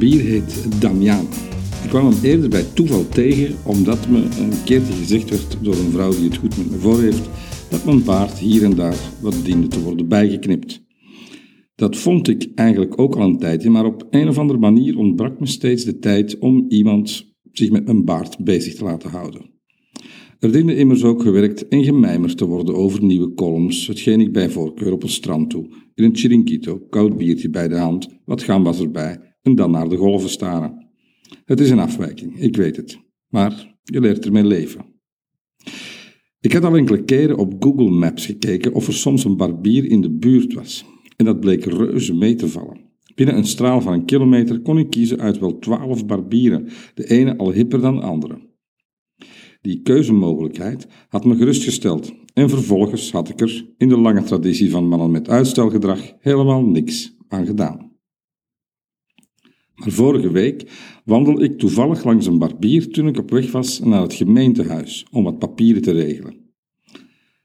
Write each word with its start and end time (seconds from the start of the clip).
barbier 0.00 0.24
heet 0.24 0.80
Damian. 0.80 1.26
Ik 1.82 1.88
kwam 1.88 2.06
hem 2.06 2.24
eerder 2.24 2.48
bij 2.48 2.64
toeval 2.74 3.08
tegen, 3.08 3.56
omdat 3.64 4.08
me 4.08 4.18
een 4.18 4.64
keertje 4.64 4.92
gezegd 4.92 5.30
werd 5.30 5.58
door 5.62 5.74
een 5.74 5.90
vrouw 5.90 6.10
die 6.10 6.24
het 6.24 6.36
goed 6.36 6.56
met 6.56 6.70
me 6.70 6.76
voor 6.76 7.00
heeft, 7.00 7.30
dat 7.70 7.84
mijn 7.84 8.04
baard 8.04 8.38
hier 8.38 8.64
en 8.64 8.74
daar 8.74 8.96
wat 9.22 9.34
diende 9.44 9.66
te 9.66 9.80
worden 9.82 10.08
bijgeknipt. 10.08 10.82
Dat 11.74 11.96
vond 11.96 12.28
ik 12.28 12.48
eigenlijk 12.54 13.00
ook 13.00 13.16
al 13.16 13.22
een 13.22 13.38
tijdje, 13.38 13.70
maar 13.70 13.84
op 13.84 14.06
een 14.10 14.28
of 14.28 14.38
andere 14.38 14.58
manier 14.58 14.98
ontbrak 14.98 15.40
me 15.40 15.46
steeds 15.46 15.84
de 15.84 15.98
tijd 15.98 16.38
om 16.38 16.64
iemand 16.68 17.34
zich 17.52 17.70
met 17.70 17.84
mijn 17.84 18.04
baard 18.04 18.44
bezig 18.44 18.74
te 18.74 18.84
laten 18.84 19.10
houden. 19.10 19.50
Er 20.38 20.52
diende 20.52 20.76
immers 20.76 21.04
ook 21.04 21.22
gewerkt 21.22 21.68
en 21.68 21.84
gemijmerd 21.84 22.36
te 22.36 22.46
worden 22.46 22.74
over 22.74 23.04
nieuwe 23.04 23.34
columns, 23.34 23.86
hetgeen 23.86 24.20
ik 24.20 24.32
bij 24.32 24.50
voorkeur 24.50 24.92
op 24.92 25.02
een 25.02 25.08
strand 25.08 25.50
toe, 25.50 25.68
in 25.94 26.04
een 26.04 26.16
chiringuito, 26.16 26.78
koud 26.90 27.16
biertje 27.16 27.50
bij 27.50 27.68
de 27.68 27.76
hand, 27.76 28.08
wat 28.24 28.46
was 28.46 28.80
erbij 28.80 29.29
en 29.42 29.54
dan 29.54 29.70
naar 29.70 29.88
de 29.88 29.96
golven 29.96 30.30
staren. 30.30 30.88
Het 31.44 31.60
is 31.60 31.70
een 31.70 31.78
afwijking, 31.78 32.40
ik 32.40 32.56
weet 32.56 32.76
het, 32.76 33.00
maar 33.28 33.76
je 33.82 34.00
leert 34.00 34.24
ermee 34.24 34.44
leven. 34.44 34.84
Ik 36.40 36.52
had 36.52 36.64
al 36.64 36.76
enkele 36.76 37.04
keren 37.04 37.36
op 37.36 37.54
Google 37.58 37.90
Maps 37.90 38.26
gekeken 38.26 38.72
of 38.72 38.86
er 38.86 38.94
soms 38.94 39.24
een 39.24 39.36
barbier 39.36 39.84
in 39.84 40.00
de 40.00 40.10
buurt 40.10 40.54
was, 40.54 40.84
en 41.16 41.24
dat 41.24 41.40
bleek 41.40 41.64
reuze 41.64 42.14
mee 42.14 42.34
te 42.34 42.48
vallen. 42.48 42.88
Binnen 43.14 43.36
een 43.36 43.46
straal 43.46 43.80
van 43.80 43.92
een 43.92 44.04
kilometer 44.04 44.60
kon 44.60 44.78
ik 44.78 44.90
kiezen 44.90 45.20
uit 45.20 45.38
wel 45.38 45.58
twaalf 45.58 46.06
barbieren, 46.06 46.68
de 46.94 47.10
ene 47.10 47.36
al 47.36 47.52
hipper 47.52 47.80
dan 47.80 47.94
de 47.94 48.02
andere. 48.02 48.48
Die 49.60 49.82
keuzemogelijkheid 49.82 50.86
had 51.08 51.24
me 51.24 51.36
gerustgesteld 51.36 52.12
en 52.34 52.48
vervolgens 52.48 53.12
had 53.12 53.28
ik 53.28 53.40
er, 53.40 53.66
in 53.76 53.88
de 53.88 53.98
lange 53.98 54.22
traditie 54.22 54.70
van 54.70 54.88
mannen 54.88 55.10
met 55.10 55.28
uitstelgedrag, 55.28 56.12
helemaal 56.18 56.62
niks 56.62 57.16
aan 57.28 57.46
gedaan. 57.46 57.89
Maar 59.80 59.90
vorige 59.90 60.30
week 60.30 60.70
wandelde 61.04 61.44
ik 61.44 61.58
toevallig 61.58 62.04
langs 62.04 62.26
een 62.26 62.38
barbier 62.38 62.90
toen 62.90 63.08
ik 63.08 63.18
op 63.18 63.30
weg 63.30 63.52
was 63.52 63.80
naar 63.80 64.02
het 64.02 64.14
gemeentehuis 64.14 65.06
om 65.10 65.24
wat 65.24 65.38
papieren 65.38 65.82
te 65.82 65.92
regelen. 65.92 66.34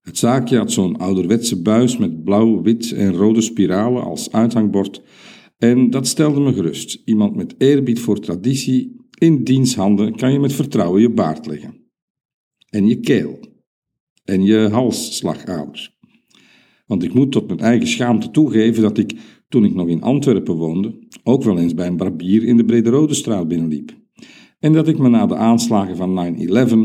Het 0.00 0.18
zaakje 0.18 0.56
had 0.56 0.72
zo'n 0.72 0.96
ouderwetse 0.96 1.62
buis 1.62 1.96
met 1.96 2.24
blauw, 2.24 2.62
wit 2.62 2.92
en 2.92 3.12
rode 3.12 3.40
spiralen 3.40 4.02
als 4.02 4.32
uithangbord 4.32 5.02
en 5.58 5.90
dat 5.90 6.06
stelde 6.06 6.40
me 6.40 6.52
gerust. 6.52 7.02
Iemand 7.04 7.36
met 7.36 7.54
eerbied 7.58 8.00
voor 8.00 8.20
traditie, 8.20 8.96
in 9.18 9.44
diens 9.44 9.74
handen 9.74 10.16
kan 10.16 10.32
je 10.32 10.38
met 10.38 10.52
vertrouwen 10.52 11.00
je 11.00 11.10
baard 11.10 11.46
leggen 11.46 11.74
en 12.68 12.86
je 12.86 13.00
keel 13.00 13.38
en 14.24 14.44
je 14.44 14.68
halsslagaders. 14.70 15.98
Want 16.90 17.02
ik 17.02 17.14
moet 17.14 17.32
tot 17.32 17.46
mijn 17.46 17.58
eigen 17.58 17.88
schaamte 17.88 18.30
toegeven 18.30 18.82
dat 18.82 18.98
ik, 18.98 19.14
toen 19.48 19.64
ik 19.64 19.74
nog 19.74 19.88
in 19.88 20.02
Antwerpen 20.02 20.54
woonde, 20.54 20.98
ook 21.22 21.42
wel 21.42 21.58
eens 21.58 21.74
bij 21.74 21.86
een 21.86 21.96
barbier 21.96 22.44
in 22.44 22.56
de 22.56 22.64
Brederode 22.64 23.14
straat 23.14 23.48
binnenliep. 23.48 23.92
En 24.58 24.72
dat 24.72 24.88
ik 24.88 24.98
me 24.98 25.08
na 25.08 25.26
de 25.26 25.36
aanslagen 25.36 25.96
van 25.96 26.36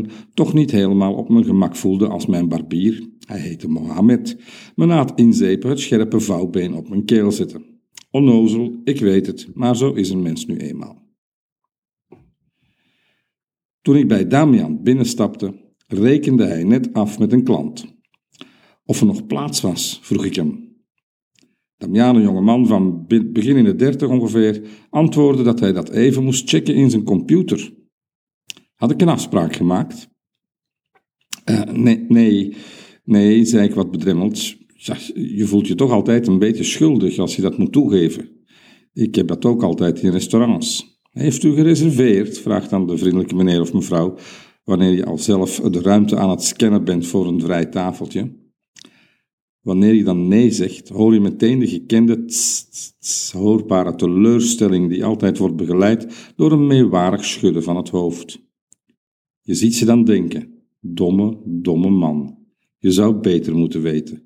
9-11 0.06 0.12
toch 0.34 0.52
niet 0.52 0.70
helemaal 0.70 1.14
op 1.14 1.28
mijn 1.28 1.44
gemak 1.44 1.76
voelde 1.76 2.08
als 2.08 2.26
mijn 2.26 2.48
barbier, 2.48 3.08
hij 3.26 3.38
heette 3.38 3.68
Mohammed, 3.68 4.38
me 4.74 4.86
na 4.86 5.00
het 5.04 5.12
inzepen 5.14 5.70
het 5.70 5.80
scherpe 5.80 6.20
vouwbeen 6.20 6.74
op 6.74 6.88
mijn 6.88 7.04
keel 7.04 7.32
zette. 7.32 7.60
Onnozel, 8.10 8.80
ik 8.84 9.00
weet 9.00 9.26
het, 9.26 9.48
maar 9.54 9.76
zo 9.76 9.92
is 9.92 10.10
een 10.10 10.22
mens 10.22 10.46
nu 10.46 10.56
eenmaal. 10.56 11.02
Toen 13.82 13.96
ik 13.96 14.08
bij 14.08 14.26
Damian 14.26 14.82
binnenstapte, 14.82 15.54
rekende 15.86 16.44
hij 16.44 16.64
net 16.64 16.92
af 16.92 17.18
met 17.18 17.32
een 17.32 17.44
klant. 17.44 17.95
Of 18.86 19.00
er 19.00 19.06
nog 19.06 19.26
plaats 19.26 19.60
was, 19.60 19.98
vroeg 20.02 20.24
ik 20.24 20.34
hem. 20.34 20.66
Damian, 21.76 22.16
een 22.16 22.22
jonge 22.22 22.40
man 22.40 22.66
van 22.66 23.06
begin 23.06 23.56
in 23.56 23.64
de 23.64 23.74
dertig 23.74 24.08
ongeveer, 24.08 24.62
antwoordde 24.90 25.42
dat 25.42 25.60
hij 25.60 25.72
dat 25.72 25.90
even 25.90 26.24
moest 26.24 26.48
checken 26.48 26.74
in 26.74 26.90
zijn 26.90 27.04
computer. 27.04 27.74
Had 28.74 28.90
ik 28.90 29.00
een 29.00 29.08
afspraak 29.08 29.56
gemaakt? 29.56 30.08
Uh, 31.50 31.62
nee, 31.62 32.04
nee, 32.08 32.56
nee, 33.04 33.44
zei 33.44 33.68
ik 33.68 33.74
wat 33.74 33.90
bedremmeld. 33.90 34.54
Je 35.14 35.44
voelt 35.46 35.66
je 35.66 35.74
toch 35.74 35.90
altijd 35.90 36.26
een 36.26 36.38
beetje 36.38 36.64
schuldig 36.64 37.18
als 37.18 37.36
je 37.36 37.42
dat 37.42 37.58
moet 37.58 37.72
toegeven. 37.72 38.30
Ik 38.92 39.14
heb 39.14 39.28
dat 39.28 39.44
ook 39.44 39.62
altijd 39.62 40.02
in 40.02 40.10
restaurants. 40.10 41.00
Heeft 41.10 41.42
u 41.42 41.54
gereserveerd? 41.54 42.38
vraagt 42.38 42.70
dan 42.70 42.86
de 42.86 42.98
vriendelijke 42.98 43.34
meneer 43.34 43.60
of 43.60 43.72
mevrouw, 43.72 44.16
wanneer 44.64 44.92
je 44.92 45.04
al 45.04 45.18
zelf 45.18 45.60
de 45.60 45.80
ruimte 45.80 46.16
aan 46.16 46.30
het 46.30 46.42
scannen 46.42 46.84
bent 46.84 47.06
voor 47.06 47.26
een 47.26 47.40
vrij 47.40 47.66
tafeltje. 47.66 48.45
Wanneer 49.66 49.94
je 49.94 50.04
dan 50.04 50.28
nee 50.28 50.50
zegt, 50.50 50.88
hoor 50.88 51.14
je 51.14 51.20
meteen 51.20 51.58
de 51.58 51.66
gekende 51.66 52.24
hoorbare 53.32 53.94
teleurstelling 53.94 54.88
die 54.88 55.04
altijd 55.04 55.38
wordt 55.38 55.56
begeleid 55.56 56.32
door 56.36 56.52
een 56.52 56.66
meewarig 56.66 57.24
schudden 57.24 57.62
van 57.62 57.76
het 57.76 57.88
hoofd. 57.88 58.40
Je 59.40 59.54
ziet 59.54 59.74
ze 59.74 59.84
dan 59.84 60.04
denken, 60.04 60.62
domme, 60.80 61.38
domme 61.44 61.90
man. 61.90 62.38
Je 62.78 62.90
zou 62.90 63.14
beter 63.14 63.56
moeten 63.56 63.82
weten. 63.82 64.22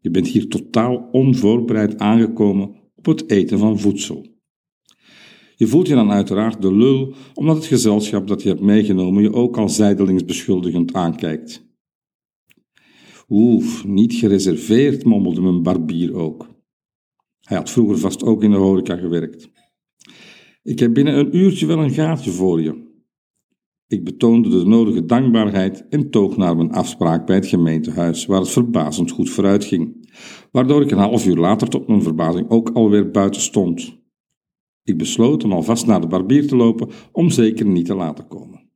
Je 0.00 0.10
bent 0.10 0.28
hier 0.28 0.48
totaal 0.48 1.08
onvoorbereid 1.12 1.98
aangekomen 1.98 2.74
op 2.94 3.06
het 3.06 3.30
eten 3.30 3.58
van 3.58 3.78
voedsel. 3.78 4.26
Je 5.56 5.66
voelt 5.66 5.88
je 5.88 5.94
dan 5.94 6.10
uiteraard 6.10 6.62
de 6.62 6.74
lul, 6.74 7.14
omdat 7.34 7.56
het 7.56 7.66
gezelschap 7.66 8.26
dat 8.26 8.42
je 8.42 8.48
hebt 8.48 8.60
meegenomen 8.60 9.22
je 9.22 9.32
ook 9.32 9.58
al 9.58 9.68
zijdelings 9.68 10.24
beschuldigend 10.24 10.92
aankijkt. 10.92 11.65
Oef, 13.28 13.84
niet 13.84 14.14
gereserveerd, 14.14 15.04
mommelde 15.04 15.40
mijn 15.40 15.62
barbier 15.62 16.14
ook. 16.14 16.48
Hij 17.40 17.56
had 17.56 17.70
vroeger 17.70 17.98
vast 17.98 18.22
ook 18.22 18.42
in 18.42 18.50
de 18.50 18.56
horeca 18.56 18.96
gewerkt. 18.96 19.50
Ik 20.62 20.78
heb 20.78 20.94
binnen 20.94 21.18
een 21.18 21.36
uurtje 21.36 21.66
wel 21.66 21.78
een 21.78 21.90
gaatje 21.90 22.30
voor 22.30 22.62
je. 22.62 22.84
Ik 23.86 24.04
betoonde 24.04 24.48
de 24.48 24.64
nodige 24.64 25.04
dankbaarheid 25.04 25.88
en 25.88 26.10
toog 26.10 26.36
naar 26.36 26.56
mijn 26.56 26.72
afspraak 26.72 27.26
bij 27.26 27.36
het 27.36 27.46
gemeentehuis, 27.46 28.26
waar 28.26 28.40
het 28.40 28.50
verbazend 28.50 29.10
goed 29.10 29.30
vooruit 29.30 29.64
ging, 29.64 30.10
waardoor 30.50 30.82
ik 30.82 30.90
een 30.90 30.98
half 30.98 31.26
uur 31.26 31.36
later 31.36 31.68
tot 31.68 31.88
mijn 31.88 32.02
verbazing 32.02 32.50
ook 32.50 32.70
alweer 32.70 33.10
buiten 33.10 33.40
stond. 33.40 33.98
Ik 34.82 34.98
besloot 34.98 35.44
om 35.44 35.52
alvast 35.52 35.86
naar 35.86 36.00
de 36.00 36.06
barbier 36.06 36.46
te 36.48 36.56
lopen 36.56 36.88
om 37.12 37.30
zeker 37.30 37.66
niet 37.66 37.86
te 37.86 37.94
laten 37.94 38.26
komen. 38.26 38.70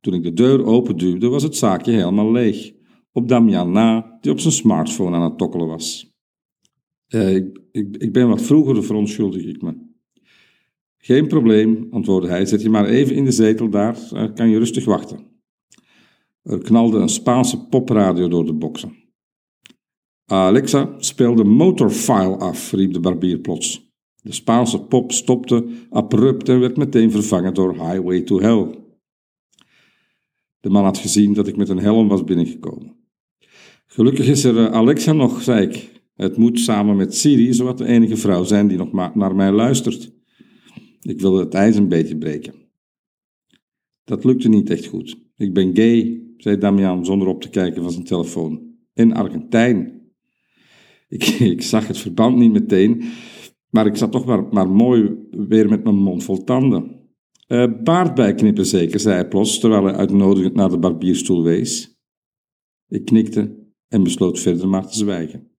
Toen 0.00 0.14
ik 0.14 0.22
de 0.22 0.32
deur 0.32 0.64
openduwde, 0.64 1.28
was 1.28 1.42
het 1.42 1.56
zaakje 1.56 1.92
helemaal 1.92 2.32
leeg. 2.32 2.75
Op 3.16 3.28
Damian 3.28 3.72
na, 3.72 4.18
die 4.20 4.32
op 4.32 4.40
zijn 4.40 4.52
smartphone 4.52 5.16
aan 5.16 5.22
het 5.22 5.38
tokkelen 5.38 5.66
was. 5.66 6.14
Eh, 7.06 7.34
ik, 7.34 7.58
ik, 7.72 8.12
ben 8.12 8.28
wat 8.28 8.42
vroeger, 8.42 8.84
verontschuldig 8.84 9.44
ik 9.44 9.62
me. 9.62 9.74
Geen 10.98 11.26
probleem, 11.26 11.86
antwoordde 11.90 12.28
hij. 12.28 12.46
Zet 12.46 12.62
je 12.62 12.70
maar 12.70 12.86
even 12.86 13.14
in 13.14 13.24
de 13.24 13.30
zetel 13.30 13.70
daar, 13.70 13.98
uh, 14.12 14.34
kan 14.34 14.48
je 14.48 14.58
rustig 14.58 14.84
wachten. 14.84 15.26
Er 16.42 16.58
knalde 16.58 16.98
een 16.98 17.08
Spaanse 17.08 17.66
popradio 17.68 18.28
door 18.28 18.46
de 18.46 18.54
boksen. 18.54 18.96
Alexa, 20.24 20.94
speel 20.98 21.34
de 21.34 21.44
motorfile 21.44 22.36
af, 22.36 22.72
riep 22.72 22.92
de 22.92 23.00
barbier 23.00 23.38
plots. 23.38 23.92
De 24.22 24.32
Spaanse 24.32 24.82
pop 24.82 25.12
stopte 25.12 25.66
abrupt 25.90 26.48
en 26.48 26.60
werd 26.60 26.76
meteen 26.76 27.10
vervangen 27.10 27.54
door 27.54 27.72
Highway 27.72 28.20
to 28.20 28.40
Hell. 28.40 28.78
De 30.60 30.70
man 30.70 30.84
had 30.84 30.98
gezien 30.98 31.32
dat 31.32 31.46
ik 31.46 31.56
met 31.56 31.68
een 31.68 31.78
helm 31.78 32.08
was 32.08 32.24
binnengekomen. 32.24 33.05
Gelukkig 33.86 34.28
is 34.28 34.44
er 34.44 34.56
eh, 34.56 34.72
Alexa 34.72 35.12
nog, 35.12 35.42
zei 35.42 35.66
ik. 35.66 36.02
Het 36.14 36.36
moet 36.36 36.60
samen 36.60 36.96
met 36.96 37.14
Siri 37.14 37.52
zowat 37.52 37.78
de 37.78 37.86
enige 37.86 38.16
vrouw 38.16 38.44
zijn 38.44 38.68
die 38.68 38.78
nog 38.78 39.14
naar 39.14 39.34
mij 39.34 39.52
luistert. 39.52 40.12
Ik 41.00 41.20
wilde 41.20 41.44
het 41.44 41.54
ijs 41.54 41.76
een 41.76 41.88
beetje 41.88 42.18
breken. 42.18 42.54
Dat 44.04 44.24
lukte 44.24 44.48
niet 44.48 44.70
echt 44.70 44.86
goed. 44.86 45.16
Ik 45.36 45.54
ben 45.54 45.76
gay, 45.76 46.22
zei 46.36 46.58
Damian 46.58 47.04
zonder 47.04 47.28
op 47.28 47.40
te 47.40 47.50
kijken 47.50 47.82
van 47.82 47.92
zijn 47.92 48.04
telefoon. 48.04 48.74
En 48.94 49.12
Argentijn. 49.12 50.02
Ik, 51.08 51.24
ik 51.54 51.62
zag 51.62 51.86
het 51.86 51.98
verband 51.98 52.36
niet 52.36 52.52
meteen, 52.52 53.02
maar 53.70 53.86
ik 53.86 53.96
zat 53.96 54.12
toch 54.12 54.26
maar, 54.26 54.44
maar 54.50 54.68
mooi 54.68 55.16
weer 55.30 55.68
met 55.68 55.84
mijn 55.84 55.96
mond 55.96 56.24
vol 56.24 56.44
tanden. 56.44 56.94
Uh, 57.48 57.82
baard 57.82 58.14
bijknippen 58.14 58.66
zeker, 58.66 59.00
zei 59.00 59.14
hij 59.14 59.28
plots, 59.28 59.58
terwijl 59.58 59.84
hij 59.84 59.94
uitnodigend 59.94 60.54
naar 60.54 60.70
de 60.70 60.78
barbierstoel 60.78 61.42
wees. 61.42 61.98
Ik 62.88 63.04
knikte 63.04 63.65
en 63.96 64.02
besloot 64.02 64.40
verder 64.40 64.68
maar 64.68 64.86
te 64.86 64.96
zwijgen. 64.96 65.55